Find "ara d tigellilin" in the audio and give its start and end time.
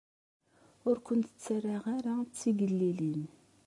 1.95-3.25